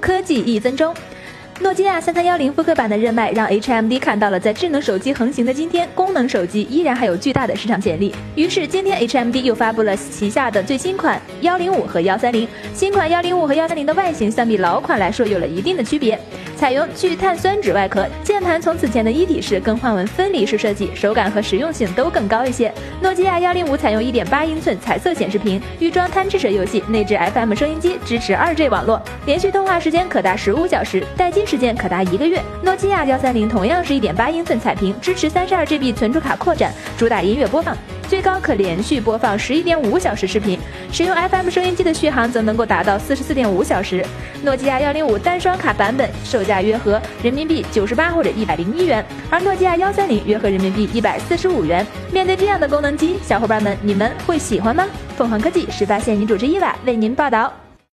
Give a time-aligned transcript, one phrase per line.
[0.00, 0.94] 科技一分钟。
[1.62, 8.14] 诺基亚三三幺零复刻版的热卖，让 HMD 看到了在智能手机横行的今天，功能手机依然还有巨大的市场潜力。
[8.34, 12.48] 于是今天 HMD 又发布了旗下的最新款幺零五和幺三零。
[12.72, 16.18] 新款幺零五和幺三零的外形相比老款来说有了一定的区别。
[16.56, 22.70] 采用聚碳酸酯外壳，键盘从此前的一体式更换为分离式设计，手感和实用性都更高一些。
[23.00, 32.40] 诺基亚幺零五采用一点八英寸彩色显示屏，预装贪吃蛇游戏，内置 FM 收音机，支持二 G 网络，连续通话时间可达十五小时，待机时间可达一个月。
[32.62, 37.76] 诺基亚幺三零同样是一点八英寸彩屏，支持三十二 GB 存储卡扩展，主打音乐播放。
[38.06, 40.56] 最高可连续播放十一点五小时视频，
[40.92, 44.04] 使用 FM 收音机的续航则能够达到四十四点五小时。
[44.44, 51.84] 诺基亚幺零五单双卡版本售价约合人民币九十八或者一百零一元，而诺基亚幺三零约合人民币一百四十五元。
[52.12, 54.86] 面对这样的功能机，小伙伴们你们会喜欢吗？
[55.16, 57.52] 凤凰科技始发现女主持伊娃为您报道。